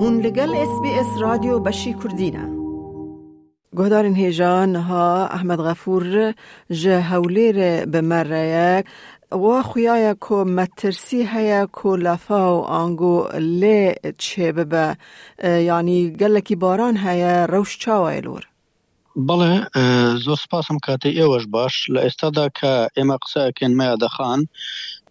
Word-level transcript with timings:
هون 0.00 0.20
لگل 0.20 0.50
اس 0.56 0.80
بی 0.82 0.88
اس 1.00 1.06
رادیو 1.20 1.58
بشی 1.60 1.94
کردینه 1.94 2.44
گهدارین 3.78 4.14
هیجان 4.16 4.76
ها 4.76 5.26
احمد 5.28 5.58
غفور 5.58 6.34
جه 6.70 7.00
هولیر 7.00 7.86
بمره 7.86 8.84
و 9.32 9.62
خویای 9.62 10.14
کو 10.20 10.44
مترسی 10.44 11.28
هیا 11.34 11.66
کو 11.66 11.96
لفا 11.96 12.58
و 12.58 12.62
آنگو 12.64 13.28
لی 13.38 13.94
چه 14.18 14.52
ببه 14.52 14.96
یعنی 15.44 16.10
گلکی 16.10 16.56
باران 16.56 16.96
هیا 16.96 17.44
روش 17.44 17.78
چاوه 17.78 18.20
لور 18.20 18.44
بله 19.16 19.66
زو 20.24 20.36
سپاسم 20.36 20.78
کاتی 20.78 21.08
ایوش 21.08 21.46
باش 21.46 21.90
لاستادا 21.90 22.48
که 22.48 22.88
ایمه 22.96 23.16
قصه 23.24 23.40
اکین 23.40 23.76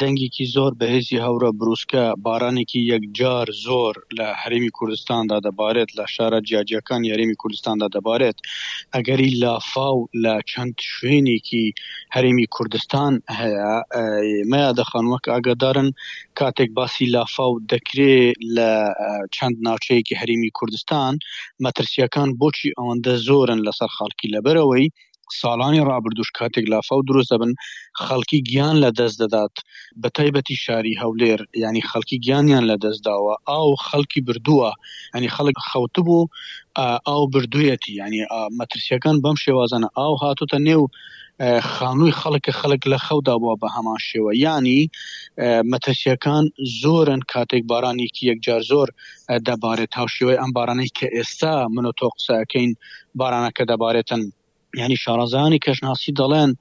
دەنگێکی 0.03 0.45
زۆر 0.55 0.71
بەهێزی 0.79 1.23
هەورە 1.25 1.49
بروسکە 1.59 2.03
بارانێکی 2.25 2.81
یەکجار 2.93 3.47
زۆر 3.65 3.95
لە 4.17 4.27
هەرمی 4.41 4.71
کوردستاندا 4.77 5.37
دەبارێت 5.47 5.89
لە 5.97 6.05
شارە 6.15 6.39
جیاجەکان 6.47 7.01
یاریمی 7.11 7.39
کوردستاندا 7.41 7.87
دەبارێت 7.95 8.37
ئەگەری 8.95 9.29
لافااو 9.43 9.99
لە 10.23 10.33
چەند 10.51 10.75
شوێنێکی 10.91 11.65
هەرمی 12.15 12.45
کوردستان 12.55 13.13
هەیە 13.39 13.71
مەیە 14.51 14.71
دەخانوەک 14.79 15.23
ئاگدارن 15.33 15.89
کاتێک 16.39 16.69
باسی 16.77 17.05
لافااو 17.15 17.53
دەکرێت 17.71 18.35
لە 18.57 18.71
چەند 19.35 19.55
ناوچەیەکی 19.67 20.17
هەرمی 20.21 20.51
کوردستان 20.57 21.13
مەترسیەکان 21.63 22.29
بۆچی 22.41 22.75
ئەوەندە 22.77 23.13
زۆرن 23.27 23.59
لەسەر 23.67 23.89
خاڵکی 23.97 24.27
لەبەرەوەی 24.35 24.87
ساڵانی 25.41 25.81
ڕابردوش 25.91 26.29
کاتێک 26.39 26.65
لافە 26.73 26.93
و 26.97 27.05
دروست 27.09 27.29
دەبن 27.33 27.51
خەڵکی 28.03 28.39
گیان 28.49 28.75
لە 28.83 28.89
دەست 28.99 29.17
دەدات 29.23 29.55
بە 30.01 30.09
تایبەتی 30.17 30.55
شاری 30.65 30.99
هەولێر 31.03 31.39
ینی 31.63 31.83
خەڵکی 31.89 32.17
گیانیان 32.25 32.63
لە 32.71 32.75
دەستداوە 32.83 33.33
ئاو 33.49 33.69
خەڵکی 33.87 34.21
بردووە 34.27 34.69
ینی 35.15 35.29
خەڵک 35.35 35.57
خەوت 35.69 35.95
بوو 36.05 36.29
ئاو 37.07 37.23
بردوویەتی 37.33 37.91
ینی 38.01 38.21
مەترسیەکان 38.59 39.15
بەم 39.23 39.37
شێوازانە 39.43 39.87
ئاو 39.97 40.13
هاتوتە 40.21 40.57
نێو 40.67 40.83
خانووی 41.73 42.17
خەڵکە 42.21 42.51
خەڵک 42.59 42.81
لە 42.91 42.97
خەودا 43.07 43.35
بووە 43.41 43.55
بە 43.61 43.67
هەمان 43.75 43.99
شێوە 44.09 44.31
ینی 44.45 44.81
مەتەسیەکان 45.71 46.43
زۆرن 46.81 47.21
کاتێک 47.31 47.63
بارانێکی 47.71 48.23
یەکجار 48.31 48.61
زۆر 48.71 48.87
دەبارێت 49.47 49.91
هاوشێوەی 49.99 50.39
ئەم 50.41 50.51
بارانەی 50.57 50.91
کە 50.97 51.07
ئێستا 51.15 51.55
من 51.75 51.85
و 51.89 51.95
تۆ 51.99 52.07
قسەکەین 52.15 52.71
بارانەکە 53.19 53.63
دەبارێتن 53.71 54.23
ینی 54.81 54.97
شارەزانی 55.03 55.59
کەشناسی 55.65 56.11
دەڵێن 56.21 56.51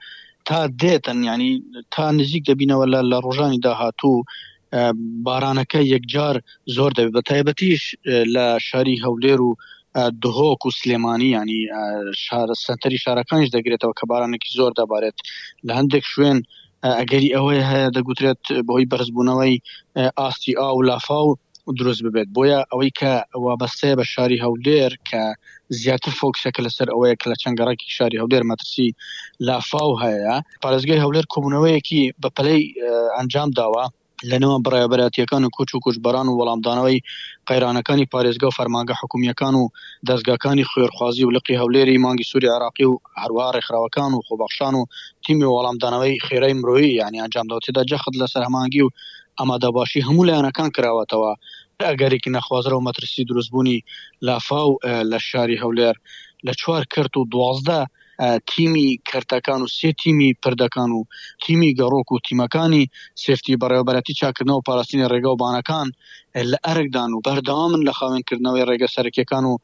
تا 0.49 0.59
دێتن 0.83 1.19
ینی 1.31 1.51
تا 1.95 2.05
نزیک 2.19 2.43
دەبینەوە 2.51 2.87
لە 2.95 3.01
لە 3.11 3.19
ڕۆژانی 3.27 3.63
داهاتوو 3.67 4.19
بارانەکە 5.27 5.81
یەکجار 5.95 6.37
زۆر 6.77 6.91
دەبێت 6.99 7.13
بە 7.17 7.23
تایبەتیش 7.31 7.83
لە 8.35 8.47
شاری 8.69 9.01
هەولێر 9.05 9.41
و 9.47 9.51
دهۆک 10.23 10.61
و 10.67 10.75
سلێمانی 10.79 11.31
ینی 11.37 11.61
سنتری 12.67 13.03
شارەکانش 13.05 13.49
دەگرێتەوە 13.57 13.95
کە 13.99 14.05
بارانێکی 14.11 14.51
زۆر 14.59 14.73
دەبارێت 14.81 15.17
لە 15.67 15.73
هەندێک 15.79 16.05
شوێن 16.13 16.39
ئەگەری 17.01 17.35
ئەوەی 17.37 17.67
هەیە 17.71 17.89
دەگوترێت 17.97 18.43
بەهۆی 18.67 18.89
بەرزبوونەوەی 18.93 19.55
ئاستی 20.19 20.53
ئا 20.61 20.69
و 20.79 20.83
لافااو 20.91 21.29
دروست 21.81 22.03
ببێت 22.07 22.29
بۆیە 22.37 22.61
ئەوەی 22.71 22.91
کە 23.01 23.13
وابەستەیە 23.45 23.95
بە 23.99 24.05
شاری 24.13 24.43
هەولێر 24.45 24.93
کە 25.09 25.23
زیاتر 25.81 26.13
فۆکسەکە 26.21 26.61
لەسەر 26.67 26.89
ئەوەیە 26.93 27.15
کە 27.21 27.27
لە 27.33 27.37
چەنگەڕێکی 27.43 27.95
شاری 27.97 28.21
هەولێر 28.23 28.43
مەترسی 28.51 28.89
لافااو 29.49 29.93
هەیە 30.05 30.35
پارێزگای 30.63 31.03
هەولێر 31.05 31.27
کۆبوونەوەیەکی 31.33 32.03
بەپەلەی 32.23 32.63
ئەنجام 33.17 33.49
داوە 33.59 33.85
لەنەوە 34.31 34.57
بڕایبەتیەکان 34.67 35.43
و 35.45 35.53
کوچ 35.57 35.71
و 35.75 35.83
کوچباران 35.85 36.27
و 36.29 36.37
وەڵامدانەوەی 36.39 36.99
قەیرانەکانی 37.49 38.11
پارێزگا 38.13 38.47
و 38.49 38.57
فەرمانگە 38.59 38.95
حکومیەکان 39.01 39.55
و 39.61 39.65
دەستگاکانی 40.09 40.69
خوێرخوازی 40.71 41.25
و 41.27 41.33
لقی 41.37 41.57
هەولێری 41.63 42.03
مانگی 42.05 42.29
سووری 42.31 42.53
عراقی 42.57 42.85
و 42.91 42.95
هەروە 43.23 43.47
ڕێکخراوەکان 43.55 44.13
و 44.15 44.25
خۆبەخشان 44.27 44.75
و 44.81 44.85
تیمی 45.25 45.49
وەڵامدانەوەی 45.55 46.15
خێرەی 46.27 46.55
مرۆیی 46.61 46.93
یعنی 47.01 47.23
ئەنجامداوتێدا 47.23 47.83
جەخت 47.91 48.15
لە 48.21 48.27
سەرهمانگی 48.35 48.83
و 48.85 48.89
ئامادەباشی 49.39 50.05
هەموو 50.09 50.29
لایەنەکان 50.29 50.69
کراوەتەوە 50.77 51.33
ئەگەرێکی 51.89 52.31
نەخوازرە 52.37 52.75
و 52.77 52.85
مەترسی 52.87 53.25
دروستبوونی 53.29 53.79
لافااو 54.27 54.71
لە 55.11 55.19
شاری 55.31 55.61
هەولێر 55.63 55.97
لە 56.47 56.53
چوار 56.61 56.83
کرد 56.93 57.15
و 57.17 57.23
دوازدە 57.35 57.81
تیمی 58.47 58.91
کردەکان 59.11 59.61
و 59.63 59.69
سێ 59.79 59.91
تیمی 60.03 60.31
پردەکان 60.43 60.91
و 60.99 61.05
تیمی 61.45 61.71
گەڕۆک 61.79 62.09
و 62.13 62.19
تیمەکانی 62.27 62.85
سفتی 63.25 63.57
بەڕێوەبەتی 63.63 64.17
چاکردنەوە 64.21 64.59
و 64.59 64.67
پاراستنی 64.69 65.09
ڕێگە 65.13 65.29
و 65.31 65.41
بانەکان 65.43 65.89
لە 66.51 66.59
ئەرگدان 66.67 67.11
و 67.13 67.21
بەردەوامن 67.27 67.83
لە 67.89 67.93
خاوێنکردنەوەی 67.99 68.67
ڕێگە 68.69 68.89
سەرکیەکان 68.95 69.45
و 69.51 69.55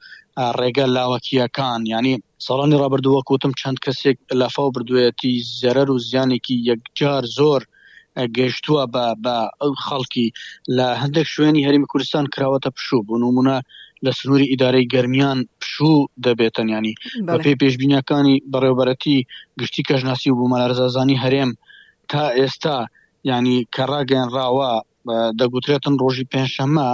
ڕێگە 0.61 0.87
لاوەکیەکان 0.97 1.81
ینی 1.95 2.15
ساڵانی 2.47 2.79
ڕابردووە 2.83 3.21
کوتم 3.29 3.53
چەند 3.61 3.79
کەسێک 3.85 4.17
لەفاو 4.41 4.71
بردوێتی 4.75 5.35
زەرەر 5.61 5.89
و 5.95 5.99
زیانێکی 6.09 6.57
یەکجار 6.71 7.25
زۆر 7.39 7.63
گەشتووە 8.39 8.85
بە 9.25 9.37
خەڵکی 9.87 10.29
لە 10.77 10.87
هەندێک 11.03 11.27
شوێنی 11.35 11.65
هەرمی 11.67 11.91
کوردستان 11.93 12.25
کراوەتە 12.35 12.71
پشوو 12.77 13.03
بوون 13.07 13.23
ومونە 13.25 13.59
لە 14.07 14.11
سنووری 14.19 14.47
ئیدارەی 14.53 14.91
گەرمیان 14.95 15.39
پشوو 15.61 16.09
دەبێتەنیانی 16.27 16.95
بە 17.27 17.35
پێی 17.45 17.59
پێشببینیەکانی 17.63 18.43
بەڕێوبەتی 18.53 19.19
گشتی 19.61 19.83
کەژناسی 19.89 20.31
و 20.31 20.39
بوومەلارزازانی 20.39 21.21
هەرێم 21.25 21.51
تا 22.11 22.25
ئێستا 22.39 22.79
ینی 23.33 23.59
کەڕاگەنراوە 23.75 24.73
دەگوترێتن 25.41 25.95
ڕۆژی 26.03 26.29
پێنجشەمە 26.33 26.91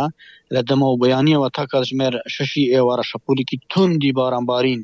لە 0.55 0.61
دەمەوە 0.69 0.95
بەیانیەوە 1.03 1.49
تا 1.57 1.65
کاتژمێر 1.73 2.15
شەشی 2.35 2.71
ئێوارە 2.73 3.05
شەپولێکی 3.11 3.57
توندی 3.71 4.13
بارانبارین 4.19 4.81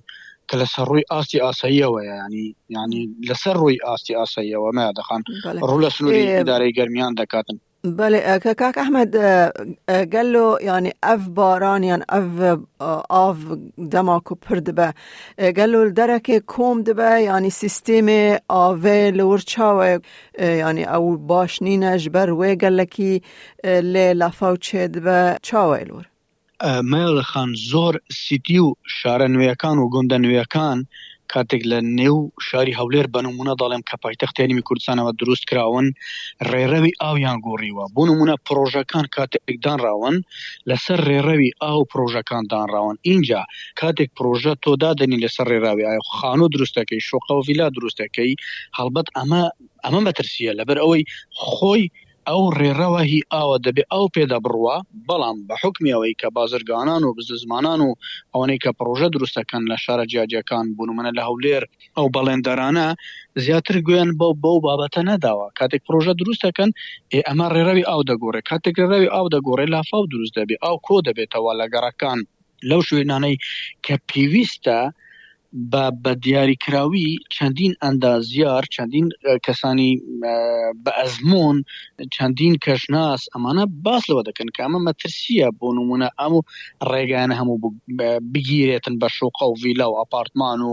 کە 0.48 0.54
لە 0.60 0.66
سەر 0.74 0.84
ڕووی 0.90 1.08
ئاستی 1.12 1.42
ئاساییەوە 1.44 2.00
ینی 2.10 2.46
ینی 2.76 3.02
لەسەر 3.28 3.54
ڕووی 3.62 3.82
ئاستی 3.86 4.16
ئاساییەوە 4.18 4.70
مە 4.76 4.84
دەخان 4.98 5.20
ڕوو 5.68 5.82
لە 5.84 5.90
سنووری 5.96 6.44
دارەی 6.48 6.74
گەرمیان 6.78 7.12
دەکاتن 7.20 7.58
بله 7.84 8.38
کاک 8.44 8.78
احمد 8.78 9.16
قال 10.12 10.26
له 10.32 10.58
يعني 10.62 10.90
اف 11.02 11.28
باران 11.28 11.82
یعنی 11.84 12.02
یعنی 12.10 12.30
اف 12.48 12.58
آف 13.10 13.36
دماکو 13.92 14.34
پرد 14.34 14.74
به 14.74 14.94
قال 15.38 15.70
له 15.70 15.90
درک 15.90 16.38
کوم 16.46 16.82
دبا 16.82 17.02
یعنی 17.02 17.24
یعنی 17.24 17.50
سیستم 17.50 18.36
آوه 18.48 19.12
لورچاو 19.14 19.84
یعنی 19.84 20.02
یعنی 20.58 20.84
او 20.84 21.16
باش 21.16 21.62
نجبر 21.62 22.26
بر 22.26 22.32
وی 22.32 22.56
گلکی 22.56 23.22
لی 23.64 24.14
لفاو 24.14 24.56
چه 24.56 24.88
دبا 24.88 25.34
چاو 25.42 25.74
لور 25.74 27.22
خان 27.22 27.54
زور 27.54 28.00
سیتیو 28.10 28.74
شارن 28.86 29.36
و 29.62 29.88
گندنویکان 29.88 30.86
کاتێک 31.32 31.62
لە 31.72 31.78
نێو 31.98 32.18
شاری 32.48 32.76
هەولێر 32.78 33.06
بەنمونە 33.14 33.54
دەڵێم 33.60 33.82
کە 33.88 33.96
پایتەختیانیمی 34.04 34.66
کوردستانەوە 34.68 35.12
دروست 35.20 35.44
کراون 35.50 35.86
ڕێڕەوی 36.50 36.96
ئاویان 37.02 37.38
گۆڕیوە 37.46 37.84
بۆ 37.94 38.02
نمونە 38.10 38.34
پرۆژەکان 38.46 39.04
کاتێکدان 39.16 39.78
راون 39.86 40.16
لەسەر 40.70 40.98
ڕێڕەوی 41.08 41.50
ئاو 41.62 41.80
پرۆژەکان 41.92 42.42
دانراون 42.52 42.96
اینجا 43.08 43.42
کاتێک 43.80 44.10
پرۆژە 44.18 44.52
تۆدادنی 44.64 45.22
لەسەر 45.24 45.46
ڕێراوی 45.52 45.86
ئایا 45.88 46.02
خانۆ 46.16 46.46
دروستەکەی 46.54 47.04
شوقە 47.08 47.32
و 47.36 47.40
ویلا 47.48 47.66
دروستەکەی 47.76 48.32
هەڵبەت 48.78 49.06
ئەمە 49.16 49.42
ئەمە 49.84 50.00
مەترسیە 50.06 50.52
لەبەر 50.58 50.76
ئەوەی 50.82 51.02
خۆی 51.46 51.84
ئەو 52.30 52.42
ڕێڕەوە 52.60 53.02
هی 53.12 53.20
ئاوە 53.32 53.56
دەبێ 53.66 53.84
ئەو 53.92 54.04
پێدا 54.14 54.38
بڕوە 54.44 54.76
بەڵام 55.08 55.38
بە 55.48 55.54
حکمیەوەی 55.62 56.18
کە 56.20 56.28
بازرگانان 56.36 57.02
و 57.04 57.14
بززمانان 57.16 57.80
و 57.82 57.90
ئەوەی 58.32 58.58
کە 58.64 58.70
پرۆژە 58.78 59.08
دروستەکەن 59.14 59.62
لە 59.70 59.76
شارە 59.84 60.04
جیاجەکان 60.12 60.66
بوونمەە 60.76 61.10
لە 61.18 61.22
هەولێر 61.28 61.62
ئەو 61.96 62.06
بەڵێندەرانە 62.14 62.88
زیاتر 63.44 63.76
گوێن 63.86 64.10
بەو 64.18 64.32
بەو 64.44 64.56
بابەتە 64.66 65.02
نەداوە 65.10 65.46
کاتێک 65.58 65.82
پرۆژە 65.86 66.12
دروستەکەن 66.20 66.70
ئەمە 67.26 67.46
ڕێڕەوی 67.54 67.88
ئاو 67.90 68.00
دەگۆڕێ 68.10 68.40
کاتێک 68.50 68.74
ڕێوی 68.90 69.12
ئاو 69.14 69.26
دەگۆڕێ 69.34 69.66
لافااو 69.74 70.04
دروست 70.12 70.34
دەبێت 70.40 70.60
ئەو 70.66 70.76
کۆ 70.86 70.96
دەبێتەوە 71.06 71.52
لە 71.60 71.66
گەڕەکان 71.74 72.18
لەو 72.70 72.80
شوێنانەی 72.88 73.36
کە 73.84 73.94
پێویستە 74.08 74.80
بە 75.72 75.84
بە 76.02 76.12
دیاریکراوی 76.24 77.08
چەندین 77.34 77.72
ئەندازیار 77.82 78.62
چەندین 78.74 79.06
کەسانی 79.46 79.92
بە 80.84 80.92
ئەزمۆن 81.00 81.56
چەندین 82.14 82.54
کەشناس 82.64 83.22
ئەمانە 83.32 83.64
باس 83.84 84.02
لەوە 84.10 84.22
دەکەن 84.28 84.48
کە 84.54 84.60
ئەمە 84.64 84.80
مەترسیە 84.88 85.48
بۆ 85.58 85.68
نمونە 85.78 86.08
ئەم 86.20 86.32
و 86.38 86.42
ڕێگانە 86.90 87.34
هەموو 87.40 87.58
بگیرێتن 88.32 88.94
بە 89.02 89.08
شوقە 89.16 89.44
و 89.48 89.54
ویلا 89.62 89.86
و 89.88 89.96
ئاپارتمان 90.00 90.60
و 90.68 90.72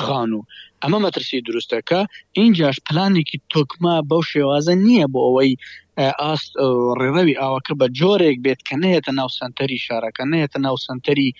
خان 0.00 0.30
و 0.38 0.46
ئەمە 0.82 0.98
مەترسی 1.04 1.44
دروستەکە 1.48 2.00
اینجاش 2.40 2.76
پلانێکی 2.88 3.38
تۆکما 3.52 3.94
بەو 4.10 4.22
شێوازە 4.32 4.74
نییە 4.86 5.06
بۆ 5.12 5.20
ئەوەی 5.26 5.52
ئاست 6.00 6.52
ڕێڕەوی 7.00 7.38
ئاوەکە 7.42 7.72
بە 7.80 7.86
جۆرێک 8.00 8.36
بێت 8.44 8.60
کە 8.68 8.74
نەهێتە 8.82 9.12
ناو 9.18 9.28
سنتەری 9.38 9.78
شارەکە 9.86 10.24
نەهێتە 10.32 10.58
ناو 10.66 10.76
سنتەری 10.86 11.30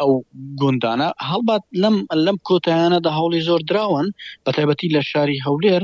ئەو 0.00 0.12
گوندانە 0.60 1.08
هەڵبات 1.30 1.62
لەم 1.82 1.96
لەم 2.26 2.36
کۆتیانەدا 2.48 3.10
هەوڵی 3.18 3.40
زۆر 3.48 3.60
درراون 3.68 4.06
بە 4.44 4.50
تایبەتی 4.56 4.92
لە 4.96 5.02
شاری 5.10 5.42
هەولێر 5.46 5.82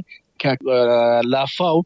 لافااو 1.34 1.78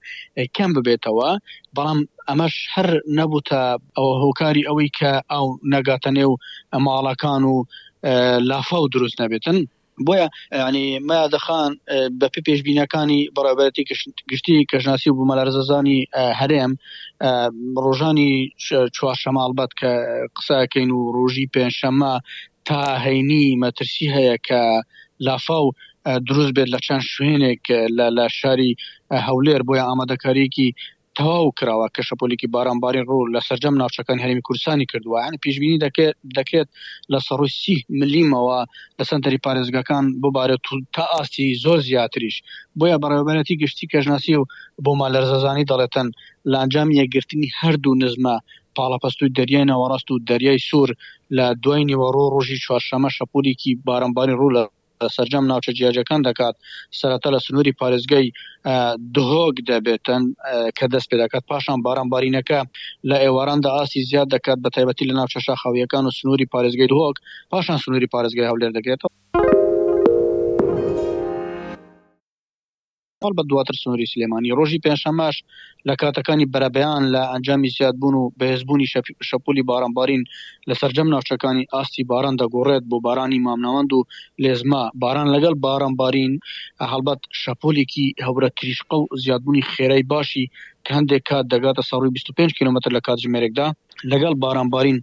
کەم 0.57 0.71
ببێتەوە 0.77 1.29
بەڵام 1.77 2.01
ئەمەش 2.29 2.55
هەر 2.75 2.89
نەبووتە 3.19 3.61
ئەوە 3.97 4.13
هۆکاری 4.23 4.67
ئەوەی 4.69 4.91
کە 4.99 5.13
ئەو 5.33 5.47
نەگاتەنێ 5.75 6.25
و 6.29 6.35
ماڵەکان 6.87 7.43
و 7.53 7.57
لافااو 8.51 8.85
دروست 8.95 9.17
نەبێتن 9.23 9.59
بۆیە 10.07 10.27
ینی 10.69 10.87
مادەخان 11.09 11.71
بەپی 12.21 12.45
پێشببینەکانی 12.47 13.21
بەڕابەتی 13.37 13.83
گشتی 14.31 14.67
کەژناسی 14.71 15.11
و 15.11 15.17
بوومەلارزەزانی 15.19 15.99
هەرێم 16.41 16.73
ڕۆژانی 17.85 18.33
چوار 18.97 19.17
شەماڵبەت 19.23 19.73
کە 19.81 19.93
قساکەین 20.37 20.91
و 20.93 21.01
ڕۆژی 21.17 21.51
پێنجشەمە 21.55 22.15
تا 22.69 22.81
هەینی 23.07 23.45
مەترسی 23.63 24.07
هەیە 24.17 24.37
کە 24.47 24.63
لافااو 25.27 25.67
دروست 26.29 26.53
بێت 26.57 26.69
لە 26.75 26.79
چەند 26.87 27.05
شوێنێک 27.13 27.63
لە 28.17 28.27
شاری 28.39 28.73
هەولێر 29.29 29.61
بۆیە 29.69 29.85
ئامادەکاریکی 29.87 30.69
تەواو 31.19 31.47
کراوە 31.59 31.87
کە 31.95 32.03
شەپۆلێکی 32.09 32.51
بارانباری 32.55 33.07
ڕوو 33.09 33.31
لە 33.35 33.41
سەررجەم 33.47 33.75
ناوچەکان 33.83 34.19
هەرمی 34.25 34.47
کورسانی 34.49 34.89
کردووە 34.93 35.19
یعنی 35.25 35.41
پێشبینی 35.45 35.83
دەکرێت 36.37 36.69
لە 37.13 37.19
سەڕوسی 37.27 37.77
ملیمەوە 38.01 38.61
لە 38.99 39.05
سنتری 39.11 39.43
پارێزگەکان 39.45 40.05
ببارێت 40.23 40.63
تا 40.95 41.05
ئاستی 41.15 41.57
زۆر 41.65 41.79
زیاتریش 41.89 42.37
بۆیە 42.79 42.97
بەڕێوبەتی 43.03 43.59
گشتی 43.63 43.91
کەژناسی 43.93 44.33
و 44.41 44.45
بۆ 44.85 44.93
مالەرزەزانی 45.01 45.69
دەڵێتەن 45.71 46.09
لانجام 46.53 46.89
یەکگرتنی 47.01 47.53
هەردوو 47.59 47.99
نزمە 48.03 48.35
پاڵەپەست 48.77 49.19
و 49.21 49.33
دەریای 49.39 49.69
ناوەڕاست 49.71 50.09
و 50.11 50.23
دەریای 50.29 50.65
سوور 50.69 50.91
لە 51.37 51.47
دوای 51.63 51.85
نیوەڕۆ 51.91 52.25
ڕۆژی 52.35 52.63
چوارشەمە 52.65 53.09
شەپولێکی 53.17 53.73
بارانباری 53.87 54.39
ڕوو 54.41 54.55
لە 54.57 54.63
سرجەم 55.17 55.45
ناوچە 55.53 55.71
جیاجەکان 55.79 56.21
دەکات 56.29 56.55
سەرەتا 57.01 57.29
لە 57.35 57.41
سنووری 57.47 57.73
پارێزگەی 57.81 58.27
دهۆک 59.17 59.57
دەبێتن 59.71 60.23
کە 60.79 60.87
دەست 60.93 61.07
پێ 61.11 61.17
دەکات 61.23 61.43
پاشان 61.51 61.79
بارانبارینەکە 61.87 62.61
لە 63.11 63.17
ئێواراندا 63.25 63.71
ئاسی 63.77 64.03
زیاد 64.11 64.29
دەکات 64.35 64.59
بە 64.65 64.69
تایبەتی 64.77 65.09
لە 65.11 65.15
ناوچە 65.19 65.41
شاخاویەکان 65.47 66.05
و 66.07 66.11
سنووری 66.19 66.47
پارێزگەی 66.55 66.89
دهۆک 66.93 67.17
پاشان 67.53 67.79
سنووری 67.85 68.09
پارێزگای 68.15 68.49
هەولێر 68.51 68.73
دەگرێتەوە. 68.77 69.13
هەڵ 73.25 73.33
بە 73.39 73.43
دواتر 73.51 73.75
سنووری 73.83 74.11
سلێمانی 74.13 74.57
ڕۆژی 74.59 74.83
پێنجشەمەش 74.85 75.37
لە 75.89 75.95
کاتەکانی 76.01 76.51
بەرەبیان 76.55 77.03
لە 77.15 77.23
ئەنجامی 77.33 77.73
زیاد 77.77 77.95
بوون 78.01 78.15
و 78.19 78.31
بەهێزبوونی 78.39 78.91
شەپولی 79.31 79.67
بارانبارین 79.71 80.23
لە 80.69 80.75
سرجەم 80.81 81.09
ناوچەکانی 81.15 81.69
ئاستی 81.73 82.03
باران 82.11 82.35
دەگۆڕێت 82.43 82.85
بۆ 82.91 82.97
بارانی 83.07 83.43
مامناوەند 83.47 83.91
و 83.95 84.07
لێزما 84.43 84.83
باران 85.03 85.29
لەگەڵ 85.35 85.55
بارانبارین 85.65 86.33
هەڵبەت 86.93 87.21
شەپۆلێکی 87.43 88.07
هەورە 88.27 88.49
تریشقە 88.59 88.97
و 89.01 89.05
زیادبوونی 89.23 89.67
خێرای 89.73 90.03
باشی 90.13 90.51
هەندێک 90.97 91.23
کات 91.31 91.45
دەگاتە 91.53 91.83
ساڕوی 91.89 92.15
25 92.15 92.51
کیلومتر 92.59 92.91
لە 92.97 93.01
کاتژمێرێکدا 93.07 93.69
لەگەڵ 94.11 94.33
بارانبارین 94.43 94.99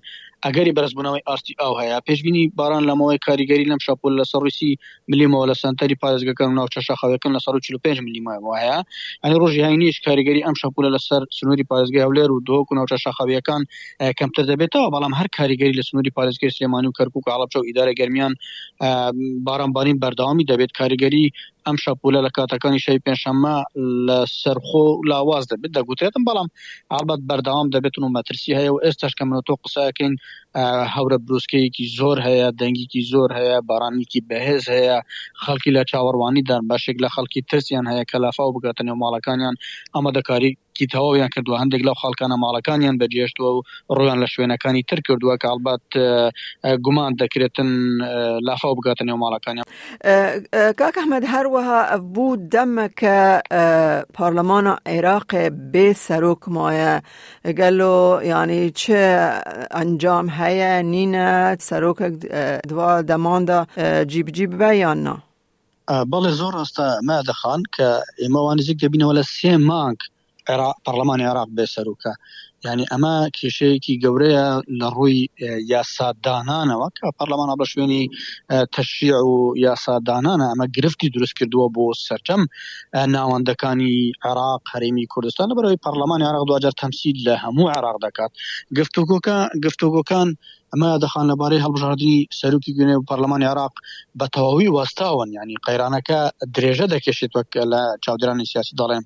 ئەگەری 0.48 0.72
بەرزبوونەوەی 0.78 1.24
ئاستی 1.28 1.54
ئاو 1.62 1.74
هەیە 1.82 1.98
پێشبینی 2.08 2.44
باران 2.60 2.84
لەمەوەی 2.90 3.20
کاریگەری 3.28 3.66
لەم 3.72 3.80
شاپول 3.88 4.14
لە 4.20 4.26
سەڕویسی 4.32 4.72
ملیمەوە 5.12 5.46
لە 5.52 5.56
سنتەری 5.64 5.96
پارێزگەکە 6.04 6.44
ناو 6.60 6.68
چەشەخەوەکەن 6.76 7.32
لە 7.36 7.40
145 7.46 7.98
میلیمایەوە 8.06 8.54
هەیە 8.62 8.80
ئەنی 9.24 9.38
ڕۆژی 9.42 9.62
هاینیش 9.68 9.98
کاریگەری 10.08 10.42
ئەم 10.48 10.56
شاپولە 10.62 10.90
لەسەر 10.96 11.22
سنووری 11.38 11.66
پارێزگای 11.72 12.04
هەولێر 12.06 12.30
و 12.32 12.40
دۆک 12.50 12.68
و 12.72 12.76
ناو 12.78 12.86
چەشەخەویەکان 12.92 13.62
کەمتر 14.20 14.44
دەبێتەوە 14.52 14.88
بەڵام 14.94 15.14
هەر 15.20 15.28
کاریگەری 15.38 15.76
لە 15.80 15.84
سنووری 15.90 16.12
پارێزگای 16.18 16.54
سلێمانی 16.56 16.88
و 16.90 16.96
کەرکک 16.98 17.16
و 17.28 17.32
عڵبچە 17.36 17.58
و 17.62 17.66
ئیدارە 17.68 17.94
گەرمیان 18.00 18.34
بارانبارین 19.46 19.98
بەردەوامی 20.04 20.44
دەبێت 20.52 20.72
کاریگەری 20.80 21.26
ئەم 21.70 21.78
شەپولە 21.84 22.20
لە 22.26 22.30
کاتەکانی 22.38 22.84
شەی 22.86 23.04
پێشەممە 23.08 23.58
لە 24.08 24.20
سەرخۆ 24.42 24.86
لاواز 25.10 25.44
دەبێت 25.52 25.72
دەگوتێتم 25.78 26.24
بەڵام 26.28 26.48
ئالبەت 26.92 27.22
بەرداوام 27.30 27.68
دەبێتن 27.76 28.04
و 28.06 28.14
مەترسی 28.16 28.58
هەیە 28.60 28.72
و 28.74 28.82
ئێستاش 28.86 29.14
کە 29.18 29.24
منە 29.30 29.42
تۆ 29.48 29.54
قساکەین 29.64 30.14
هەورە 30.96 31.18
بروسکەیەکی 31.26 31.86
زۆر 31.98 32.18
هەیە 32.28 32.48
دەنگیکی 32.62 33.02
زۆر 33.12 33.30
هەیە 33.40 33.58
بارانێکی 33.70 34.22
بەهێز 34.30 34.64
هەیە 34.76 34.98
خەڵکی 35.44 35.76
لە 35.78 35.84
چاوەڕوانی 35.90 36.44
دان 36.50 36.64
بەشێک 36.72 36.98
لە 37.04 37.10
خەڵکی 37.16 37.42
ترسیان 37.50 37.86
هەیە 37.92 38.04
کەلافا 38.12 38.44
و 38.46 38.56
بگاتن 38.56 38.86
نێو 38.88 39.02
ماڵەکانیان 39.04 39.56
ئەمە 39.96 40.12
دەکاری 40.18 40.52
کی 40.78 40.86
تەواویان 40.96 41.30
کردووە 41.36 41.58
هەندێک 41.62 41.82
لەو 41.88 41.96
خاڵکانە 42.02 42.36
ماڵەکانیان 42.46 42.96
بەجێشتوە 43.02 43.50
و 43.56 43.62
ڕۆیان 43.98 44.18
لە 44.24 44.28
شوێنەکانی 44.34 44.84
تر 44.90 45.00
کردووە 45.08 45.36
کە 45.42 45.46
ئالبات 45.52 45.88
گومان 46.86 47.12
دەکرێتن 47.22 47.70
لافااو 48.48 48.76
بگاتن 48.78 49.06
نێو 49.10 49.18
ماڵەکانیان 49.24 49.66
کاکەحمد 50.80 51.24
هەروەها 51.34 51.82
بوو 52.14 52.40
دەمە 52.54 52.88
کە 53.02 53.18
پارلەمانە 54.18 54.74
عێراقێ 54.92 55.44
بێ 55.74 55.88
سەرۆکمایە 56.08 56.94
گەلۆ 57.60 57.96
ینی 58.32 58.64
چه 58.80 59.00
ئەنجام 59.78 60.28
هەیە 60.40 60.72
نینە 60.94 61.30
سەرۆکە 61.68 62.08
دوا 62.70 62.92
دەماندا 63.10 63.60
جیبجی 64.12 64.48
ببە 64.52 64.72
یاننا 64.86 65.16
بەڵێ 66.12 66.32
زۆر 66.40 66.54
ڕاستە 66.60 66.86
مادەخان 67.08 67.62
کە 67.76 67.88
ئێمەوان 68.22 68.56
نزیک 68.60 68.78
دەبینەوە 68.84 69.14
لە 69.20 69.24
سێ 69.38 69.56
مانگ 69.70 69.98
عێراق 70.50 70.76
پەرلەمان 70.86 71.20
عێراق 71.26 71.50
بێسەرروکە 71.58 72.14
ینی 72.68 72.86
ئەمە 72.92 73.16
کێشەیەکی 73.38 74.00
گەورەیە 74.04 74.48
لە 74.80 74.88
ڕووی 74.96 75.20
یاسادانانەوە 75.74 76.88
کە 76.98 77.06
پەرلەمانە 77.18 77.56
بە 77.60 77.66
شوێنی 77.72 78.04
تەشیع 78.76 79.20
و 79.32 79.36
یاسادانانە 79.66 80.46
ئەمە 80.52 80.66
گرفتی 80.78 81.10
دروست 81.16 81.36
کردووە 81.40 81.68
بۆ 81.76 81.86
سەرچەم 82.06 82.42
ناوەندەکانی 83.16 83.96
عراق 84.30 84.62
هەرێمی 84.74 85.10
کوردستان 85.14 85.48
بەرەوەی 85.58 85.82
پەرلەمانی 85.86 86.28
عراق 86.30 86.44
دوجار 86.50 86.74
تەمسیل 86.82 87.18
لە 87.28 87.36
هەموو 87.44 87.72
عراق 87.78 87.98
دەکات 88.06 88.32
گفتوگۆکە 88.78 89.38
گفتوگۆکان 89.66 90.30
ئەمە 90.74 90.90
دەخان 91.04 91.26
لەبارەی 91.32 91.64
هەڵبژاردننی 91.66 92.20
سەرروکی 92.40 92.76
گوێنێ 92.76 92.96
و 92.98 93.08
پەرلەمانی 93.10 93.50
عراق 93.52 93.74
بە 94.20 94.26
تەواوی 94.36 94.74
وەستاون 94.76 95.30
ینی 95.40 95.58
قەیرانەکە 95.66 96.20
درێژە 96.56 96.86
دەکێشێت 96.94 97.32
وەک 97.38 97.50
لە 97.72 97.82
چاودرانی 98.04 98.50
سیاسی 98.52 98.76
دەڵێن 98.82 99.04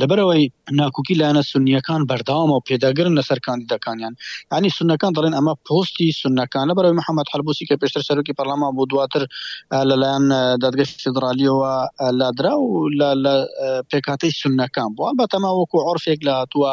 لەبەرەوەی 0.00 0.42
ناکوکی 0.80 1.14
لایەنە 1.20 1.42
سنیەکان 1.52 2.02
بەرداوام 2.10 2.50
و 2.52 2.64
پێداگرن 2.68 3.14
لەسەر 3.18 3.38
کاندیدەکانیان 3.46 4.14
ینی 4.56 4.70
سنەکان 4.78 5.12
دەڵێن 5.16 5.34
ئەمە 5.38 5.54
پۆستی 5.66 6.16
سنەکان 6.22 6.64
لەبەرەوەی 6.70 6.98
محەممەد 7.00 7.28
حلبوسی 7.32 7.64
کە 7.68 7.74
پێشتر 7.82 8.02
سەرکی 8.08 8.36
پەرلەما 8.38 8.68
بۆ 8.78 8.82
دواتر 8.92 9.22
لەلایەن 9.90 10.24
دادگەی 10.64 10.86
فدراالیەوە 11.02 11.72
لادرا 12.20 12.54
و 12.62 12.68
لە 13.24 13.34
پێکاتەی 13.90 14.32
سنەکان 14.42 14.90
بۆ 14.96 15.02
بە 15.18 15.24
تەما 15.32 15.50
وەکو 15.60 15.78
عرفێک 15.88 16.20
لە 16.26 16.32
هاتووە 16.40 16.72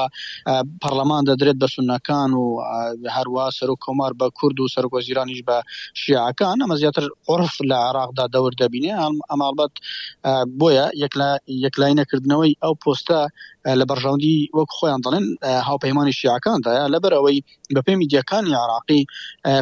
پەرلەمان 0.84 1.22
دەدرێت 1.30 1.58
بە 1.62 1.68
سنەکان 1.76 2.32
و 2.42 2.46
هەروە 3.16 3.46
سەر 3.58 3.70
و 3.72 3.78
کۆمار 3.86 4.12
بە 4.20 4.27
بە 4.28 4.32
کورد 4.40 4.58
و 4.64 4.72
سەرکۆزیرانیش 4.76 5.42
بە 5.48 5.58
شیعەکان 6.02 6.58
ئەمە 6.64 6.76
زیاتر 6.82 7.04
عرف 7.32 7.56
لە 7.70 7.78
عراقدا 7.90 8.26
دەور 8.36 8.54
دەبینێ 8.62 8.92
ئەماڵبەت 9.32 9.74
بۆیە 10.60 10.86
یەکلای 11.66 11.94
نەکردنەوەی 12.00 12.54
ئەو 12.64 12.74
پۆستە 12.84 13.20
لە 13.80 13.86
بەرژاوندی 13.90 14.38
وەک 14.58 14.70
خۆیان 14.78 15.02
دەڵێن 15.06 15.26
هاوپەیمانی 15.70 16.18
شیعکانداە 16.20 16.84
لەبەرەوەی 16.94 17.40
بەپی 17.76 17.96
میدیەکانی 18.02 18.54
عراقی 18.64 19.02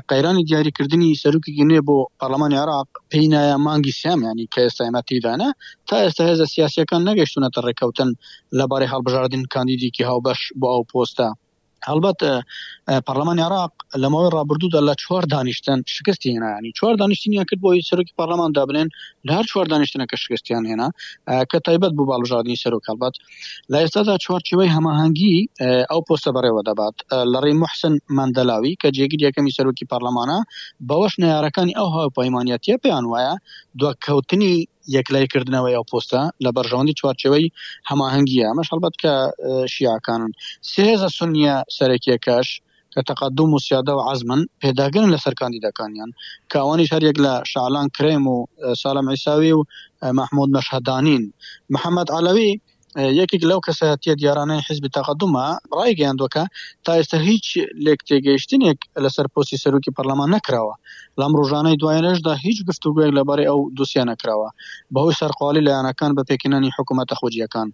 قەیرانی 0.09 0.43
دیاریکردنی 0.49 1.17
سەرروکی 1.21 1.55
گنێ 1.59 1.79
بۆ 1.87 1.97
پەرلەمانی 2.19 2.57
عراق 2.63 2.87
پێینایە 3.11 3.55
مانگی 3.65 3.93
سیامیانی 3.99 4.45
کە 4.53 4.59
ئێستا 4.65 4.83
ئەمەتیدانە 4.87 5.49
تا 5.87 5.95
ئێستا 6.03 6.21
هێز 6.29 6.41
سیاسەکان 6.53 7.01
نەگەشتونەتە 7.09 7.59
ڕێککەوتن 7.65 8.09
لەبارەی 8.59 8.91
هەڵبژاردن 8.93 9.43
کاندیدیکی 9.53 10.03
هاوبەش 10.09 10.39
بۆ 10.59 10.67
ئەو 10.73 10.83
پۆستە 10.91 11.27
هەڵبەت 11.87 12.17
پەرلەمان 13.07 13.37
عراق 13.45 13.73
لەمەوەی 14.03 14.29
ڕابردوودا 14.35 14.79
لە 14.87 14.93
چوار 15.03 15.23
دانیشتن 15.33 15.79
شکستی 15.95 16.29
هێنانی 16.35 16.69
چوار 16.77 16.93
دانیشتنیان 17.01 17.45
کرد 17.49 17.61
بۆی 17.65 17.79
سەرۆکی 17.89 18.13
پەرلەمان 18.19 18.49
دابنێن 18.57 18.87
لە 19.27 19.31
هەر 19.37 19.45
چوار 19.51 19.65
دانیشتنە 19.73 20.05
کە 20.11 20.17
شکستیان 20.23 20.63
هێنا 20.69 20.89
کە 21.49 21.57
تایبەت 21.65 21.93
بوو 21.97 22.09
باڵژادنی 22.11 22.57
سەرۆک 22.63 22.83
هەڵبەت 22.89 23.15
لە 23.71 23.77
ئێستادا 23.83 24.15
چوارچوەی 24.23 24.69
هەماهنگگی 24.75 25.37
ئەو 25.91 26.01
پۆستە 26.07 26.29
بەڕێوە 26.35 26.61
دەبات 26.69 26.95
لەڕێ 27.33 27.53
محسن 27.63 27.93
مندەلاوی 28.17 28.73
کە 28.81 28.87
جێگیر 28.95 29.21
یەکەمی 29.27 29.55
سەرۆکی 29.57 29.85
پەرلەمانە 29.91 30.39
بەوەش 30.89 31.13
نارەکانی 31.23 31.73
ئەو 31.79 31.87
هاو 31.95 32.09
پەیمانەتە 32.17 32.73
پێیان 32.83 33.05
وایە 33.11 33.33
دوکەوتنی 33.81 34.55
یەکلایکردنەوە 34.95 35.69
یا 35.75 35.81
پۆستە 35.91 36.21
لە 36.43 36.49
بەرژەوەندی 36.55 36.97
چوارچەوەی 36.99 37.45
هەماهنگگی 37.89 38.45
ئەمەش 38.47 38.67
هەڵبەت 38.73 38.95
کە 39.03 39.13
شیعکانن 39.73 40.31
سێزە 40.71 41.09
سنیە 41.17 41.55
سەرەکیەکەش 41.77 42.47
کە 42.93 43.01
تەقدم 43.09 43.49
و 43.53 43.59
سیادا 43.65 43.93
و 43.97 44.01
عزمن 44.11 44.41
پێداگرن 44.61 45.09
لە 45.15 45.19
سەرکاندیدەکانیان 45.25 46.11
کاوانی 46.51 46.85
شارێک 46.91 47.15
لە 47.25 47.33
شعلان 47.51 47.87
کرێم 47.95 48.23
و 48.33 48.37
سالم 48.81 49.07
عیساوی 49.13 49.51
و 49.57 49.61
مححمود 50.19 50.49
مەشهدانین 50.55 51.23
محەممەد 51.73 52.09
علەوی 52.17 52.51
یەکێک 53.19 53.43
لەو 53.51 53.59
کەسەتیە 53.67 54.13
دیارانەی 54.21 54.61
حزبی 54.67 54.89
تاقدومە 54.95 55.45
ڕای 55.77 55.91
گەیاندوەکە 55.99 56.43
تا 56.85 56.91
ئێستا 56.97 57.17
هیچ 57.29 57.47
لێک 57.85 57.99
تێگەیشتنێک 58.07 58.79
لەسەر 59.03 59.25
پۆسی 59.33 59.57
سەرروکی 59.63 59.91
پەرلەمان 59.97 60.29
نکراوە 60.35 60.75
لەم 61.21 61.31
ڕژانەی 61.39 61.77
دوایەشدا 61.81 62.33
هیچ 62.45 62.57
گفتوگوێک 62.69 63.11
لەبارەی 63.17 63.45
ئەو 63.49 63.59
دووسیان 63.77 64.07
نکراوە 64.11 64.49
بەهۆی 64.93 65.15
سەرقالی 65.21 65.61
لایەنەکان 65.67 66.11
بە 66.17 66.23
پێکردنانی 66.29 66.69
حکوومەتە 66.77 67.15
خۆجیەکان 67.19 67.67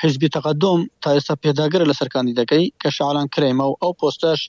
حزبی 0.00 0.28
تەقدم 0.36 0.80
تا 1.02 1.08
ئێستا 1.16 1.34
پێداگرە 1.42 1.84
لەسەر 1.90 2.08
کاندیدەکەی 2.14 2.64
کە 2.82 2.88
شعلان 2.96 3.26
کرێمە 3.34 3.66
و 3.70 3.74
ئەو 3.82 3.92
پۆستەش 4.00 4.40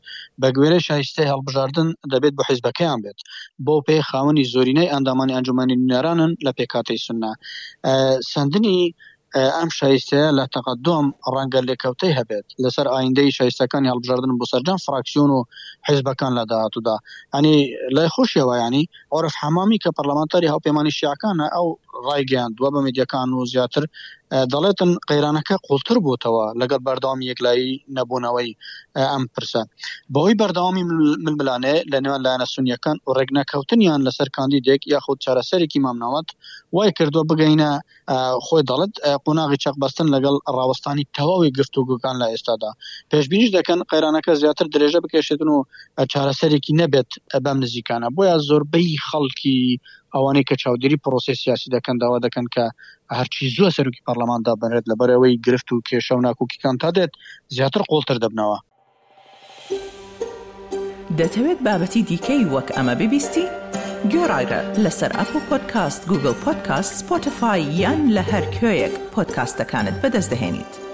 بە 0.42 0.48
گوێرە 0.56 0.80
شایستی 0.88 1.30
هەڵبژاردن 1.32 1.88
دەبێت 2.12 2.34
بە 2.38 2.44
حیزبەکەیان 2.50 3.00
بێت 3.04 3.20
بۆ 3.66 3.76
پێی 3.88 4.02
خاونی 4.10 4.46
زۆرینەی 4.54 4.90
ئەندامانی 4.94 5.34
ئەنجومانی 5.38 5.76
نارانن 5.90 6.32
لە 6.46 6.52
پێکاتی 6.58 6.98
سنە 7.06 7.32
سندنی 8.34 8.80
ئەم 9.38 9.70
شایستەیە 9.80 10.28
لە 10.38 10.46
تەقدۆم 10.54 11.06
ڕەنگە 11.34 11.62
لێکەوتەی 11.70 12.18
هەبێت 12.20 12.46
لەسەر 12.64 12.88
ئایندەی 12.94 13.36
شایستەکانی 13.38 13.92
هەڵبژاردن 13.92 14.32
بۆ 14.40 14.46
سەرجان 14.52 14.80
فراکسیۆن 14.86 15.30
و 15.38 15.40
حیزبەکان 15.88 16.32
لە 16.40 16.44
داهاتوودا 16.52 16.96
ئەنی 17.34 17.58
لای 17.96 18.10
خۆشیەوە 18.14 18.56
ینی 18.64 18.84
عرف 19.16 19.34
حمامی 19.42 19.78
کە 19.84 19.90
پەرلەمانتاری 19.98 20.52
هاوپەیمانی 20.54 20.96
شیعکانە 21.00 21.46
ئەو 21.56 21.68
ڕایگەیان 22.08 22.52
دووە 22.58 22.70
بە 22.74 22.80
میدیەکان 22.88 23.30
و 23.34 23.40
زیاتر 23.54 23.84
دەڵێتن 24.54 24.92
قەیرانەکە 25.10 25.56
قوڵتر 25.66 25.98
بووتەوە 26.06 26.44
لەگەر 26.62 26.80
بەرداوام 26.88 27.22
یەکلایی 27.30 27.72
نەبوونەوەی 27.98 28.50
ئەم 29.12 29.24
پرسە 29.34 29.62
بەهۆی 30.14 30.38
بەرداوامی 30.42 30.84
ململانێ 31.26 31.76
لە 31.92 31.98
نێوان 32.04 32.22
لایەنە 32.26 32.48
سونیەکان 32.54 32.98
و 33.06 33.10
ڕێگنەکەوتنیان 33.18 34.02
لەسەر 34.08 34.30
کاندیدێک 34.38 34.82
یاخود 34.94 35.18
چارەسەرێکی 35.26 35.80
مامناوەت 35.86 36.28
وای 36.76 36.92
کردو 36.98 37.22
بگەینە 37.30 37.72
خۆی 38.46 38.64
دەڵێت 38.70 38.94
قۆناغی 39.26 39.58
چەقبەستن 39.64 40.08
لەگەڵ 40.16 40.36
ڕاوستانی 40.58 41.06
تەواوی 41.18 41.52
گفتوگوکان 41.58 42.16
لە 42.22 42.28
ئێستادا 42.34 42.72
پێشبینیش 43.12 43.50
دەکەن 43.58 43.80
قەیرانەکە 43.92 44.32
زیاتر 44.42 44.66
درێژە 44.74 45.00
بکێشێتن 45.06 45.50
و 45.56 45.58
چارەسەرێکی 46.12 46.74
نەبێت 46.82 47.10
بەم 47.44 47.58
نزیکانە 47.64 48.08
بۆیە 48.16 48.36
زۆربەی 48.50 48.96
خەڵکی 49.08 49.60
ئەوانەی 50.16 50.44
کە 50.52 50.56
چاودێری 50.62 50.96
پرۆسی 51.04 51.34
سیاسی 51.42 51.72
دەکەن 51.76 51.98
داوا 52.02 52.20
دەکەن 52.26 52.44
کە 52.56 52.66
هەرچی 53.18 53.50
زووە 53.56 53.70
سەرروکی 53.76 54.02
پەرلەماندا 54.08 54.54
بنێت 54.62 54.86
لە 54.92 54.96
بەرەوەی 55.00 55.40
گرفت 55.46 55.70
و 55.72 55.82
کێشە 55.90 56.12
و 56.16 56.22
ناکوکیکان 56.26 56.76
تا 56.82 56.90
دێت 56.98 57.10
زیاتر 57.56 57.82
قۆڵتر 57.90 58.18
دەبنەوە 58.24 58.60
دەتەوێت 61.20 61.60
بابەتی 61.66 62.02
دیکەی 62.10 62.44
وەک 62.54 62.68
ئەمە 62.76 62.96
ببیستی؟ 63.02 63.46
گۆڕایرە 64.12 64.62
لەسەر 64.84 65.12
ئەپ 65.20 65.32
و 65.36 65.40
پۆدکاست 65.50 66.02
گوگل 66.10 66.34
پۆدکاست 66.44 66.92
سپۆتفاای 67.02 67.62
یان 67.82 68.02
لە 68.16 68.24
هەر 68.32 68.46
کوێیەک 68.58 68.94
پۆدکاستەکانت 69.14 69.96
بەدەستدەێنیت. 70.04 70.89